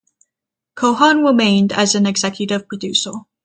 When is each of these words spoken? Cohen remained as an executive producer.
Cohen 0.73 1.21
remained 1.23 1.71
as 1.73 1.93
an 1.93 2.07
executive 2.07 2.67
producer. 2.67 3.11